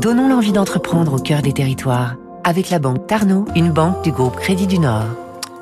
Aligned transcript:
Donnons 0.00 0.28
l'envie 0.28 0.52
d'entreprendre 0.52 1.14
au 1.14 1.18
cœur 1.18 1.42
des 1.42 1.52
territoires 1.52 2.16
avec 2.44 2.70
la 2.70 2.78
banque 2.78 3.06
Tarno, 3.06 3.46
une 3.56 3.72
banque 3.72 4.02
du 4.04 4.12
groupe 4.12 4.36
Crédit 4.36 4.66
du 4.66 4.78
Nord. 4.78 5.06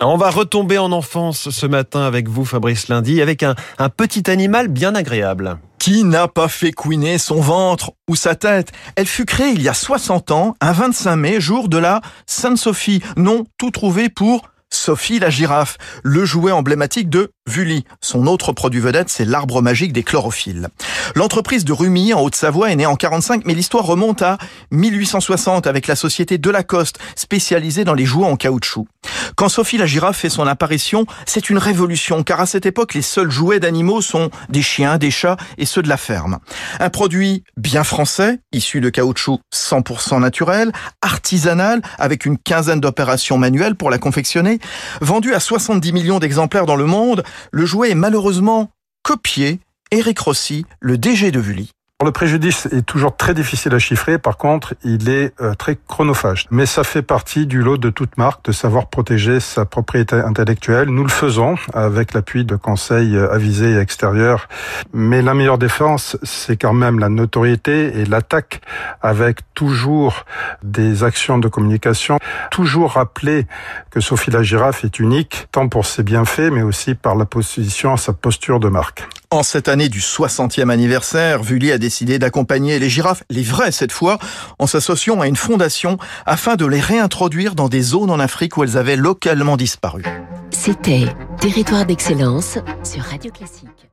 On 0.00 0.16
va 0.16 0.30
retomber 0.30 0.78
en 0.78 0.90
enfance 0.90 1.50
ce 1.50 1.66
matin 1.66 2.02
avec 2.02 2.28
vous, 2.28 2.44
Fabrice 2.44 2.88
Lundi, 2.88 3.22
avec 3.22 3.42
un, 3.44 3.54
un 3.78 3.88
petit 3.88 4.28
animal 4.30 4.68
bien 4.68 4.94
agréable. 4.94 5.58
Qui 5.78 6.04
n'a 6.04 6.28
pas 6.28 6.48
fait 6.48 6.72
couiner 6.72 7.18
son 7.18 7.40
ventre 7.40 7.92
ou 8.10 8.16
sa 8.16 8.34
tête? 8.34 8.72
Elle 8.96 9.06
fut 9.06 9.24
créée 9.26 9.52
il 9.52 9.62
y 9.62 9.68
a 9.68 9.74
60 9.74 10.30
ans, 10.32 10.54
un 10.60 10.72
25 10.72 11.16
mai, 11.16 11.40
jour 11.40 11.68
de 11.68 11.78
la 11.78 12.00
Sainte-Sophie. 12.26 13.02
Non, 13.16 13.44
tout 13.58 13.70
trouvé 13.70 14.08
pour 14.08 14.42
Sophie 14.72 15.18
la 15.18 15.30
girafe, 15.30 15.76
le 16.02 16.24
jouet 16.24 16.50
emblématique 16.50 17.10
de 17.10 17.30
Vully. 17.48 17.84
Son 18.00 18.28
autre 18.28 18.52
produit 18.52 18.80
vedette, 18.80 19.08
c'est 19.08 19.24
l'arbre 19.24 19.62
magique 19.62 19.92
des 19.92 20.04
chlorophylles. 20.04 20.68
L'entreprise 21.16 21.64
de 21.64 21.72
Rumi, 21.72 22.14
en 22.14 22.20
Haute-Savoie, 22.22 22.70
est 22.70 22.76
née 22.76 22.86
en 22.86 22.94
45, 22.94 23.42
mais 23.44 23.54
l'histoire 23.54 23.84
remonte 23.84 24.22
à 24.22 24.38
1860 24.70 25.66
avec 25.66 25.88
la 25.88 25.96
société 25.96 26.38
Delacoste, 26.38 26.98
spécialisée 27.16 27.84
dans 27.84 27.94
les 27.94 28.06
jouets 28.06 28.26
en 28.26 28.36
caoutchouc. 28.36 28.86
Quand 29.34 29.48
Sophie 29.48 29.76
la 29.76 29.86
girafe 29.86 30.18
fait 30.18 30.28
son 30.28 30.46
apparition, 30.46 31.04
c'est 31.26 31.50
une 31.50 31.58
révolution, 31.58 32.22
car 32.22 32.40
à 32.40 32.46
cette 32.46 32.66
époque, 32.66 32.94
les 32.94 33.02
seuls 33.02 33.30
jouets 33.30 33.60
d'animaux 33.60 34.00
sont 34.00 34.30
des 34.48 34.62
chiens, 34.62 34.98
des 34.98 35.10
chats 35.10 35.36
et 35.58 35.66
ceux 35.66 35.82
de 35.82 35.88
la 35.88 35.96
ferme. 35.96 36.38
Un 36.78 36.90
produit 36.90 37.42
bien 37.56 37.82
français, 37.82 38.38
issu 38.52 38.80
de 38.80 38.88
caoutchouc 38.88 39.40
100% 39.52 40.20
naturel, 40.20 40.70
artisanal, 41.00 41.82
avec 41.98 42.24
une 42.24 42.38
quinzaine 42.38 42.80
d'opérations 42.80 43.38
manuelles 43.38 43.74
pour 43.74 43.90
la 43.90 43.98
confectionner, 43.98 44.60
vendu 45.00 45.34
à 45.34 45.40
70 45.40 45.92
millions 45.92 46.18
d'exemplaires 46.20 46.66
dans 46.66 46.76
le 46.76 46.86
monde, 46.86 47.24
le 47.50 47.66
jouet 47.66 47.90
est 47.90 47.96
malheureusement 47.96 48.70
copié. 49.02 49.60
Eric 49.90 50.18
Rossi, 50.20 50.64
le 50.80 50.96
DG 50.96 51.30
de 51.30 51.40
Vully. 51.40 51.70
Le 52.04 52.10
préjudice 52.10 52.66
est 52.66 52.84
toujours 52.84 53.16
très 53.16 53.32
difficile 53.32 53.74
à 53.74 53.78
chiffrer, 53.78 54.18
par 54.18 54.36
contre, 54.36 54.74
il 54.82 55.08
est 55.08 55.32
euh, 55.40 55.54
très 55.54 55.76
chronophage. 55.76 56.46
Mais 56.50 56.66
ça 56.66 56.82
fait 56.82 57.02
partie 57.02 57.46
du 57.46 57.62
lot 57.62 57.76
de 57.76 57.90
toute 57.90 58.18
marque 58.18 58.44
de 58.46 58.52
savoir 58.52 58.88
protéger 58.88 59.38
sa 59.38 59.64
propriété 59.64 60.16
intellectuelle. 60.16 60.88
Nous 60.88 61.04
le 61.04 61.10
faisons 61.10 61.54
avec 61.72 62.12
l'appui 62.12 62.44
de 62.44 62.56
conseils 62.56 63.16
euh, 63.16 63.32
avisés 63.32 63.72
et 63.72 63.78
extérieurs. 63.78 64.48
Mais 64.92 65.22
la 65.22 65.34
meilleure 65.34 65.58
défense, 65.58 66.16
c'est 66.24 66.56
quand 66.56 66.72
même 66.72 66.98
la 66.98 67.08
notoriété 67.08 67.98
et 67.98 68.04
l'attaque 68.04 68.62
avec 69.00 69.40
toujours 69.54 70.24
des 70.64 71.04
actions 71.04 71.38
de 71.38 71.48
communication. 71.48 72.18
Toujours 72.50 72.92
rappeler 72.92 73.46
que 73.90 74.00
Sophie 74.00 74.32
la 74.32 74.42
girafe 74.42 74.84
est 74.84 74.98
unique, 74.98 75.46
tant 75.52 75.68
pour 75.68 75.86
ses 75.86 76.02
bienfaits, 76.02 76.50
mais 76.50 76.62
aussi 76.62 76.94
par 76.94 77.14
la 77.14 77.26
position, 77.26 77.96
sa 77.96 78.12
posture 78.12 78.58
de 78.58 78.68
marque. 78.68 79.08
En 79.32 79.42
cette 79.42 79.68
année 79.68 79.88
du 79.88 80.00
60e 80.00 80.68
anniversaire, 80.68 81.42
Vully 81.42 81.72
a 81.72 81.78
décidé 81.78 82.18
d'accompagner 82.18 82.78
les 82.78 82.90
girafes, 82.90 83.22
les 83.30 83.42
vraies 83.42 83.72
cette 83.72 83.90
fois, 83.90 84.18
en 84.58 84.66
s'associant 84.66 85.22
à 85.22 85.26
une 85.26 85.36
fondation 85.36 85.96
afin 86.26 86.56
de 86.56 86.66
les 86.66 86.80
réintroduire 86.80 87.54
dans 87.54 87.70
des 87.70 87.80
zones 87.80 88.10
en 88.10 88.20
Afrique 88.20 88.58
où 88.58 88.62
elles 88.62 88.76
avaient 88.76 88.94
localement 88.94 89.56
disparu. 89.56 90.04
C'était 90.50 91.06
Territoire 91.40 91.86
d'excellence 91.86 92.58
sur 92.84 93.04
Radio 93.04 93.32
Classique. 93.32 93.91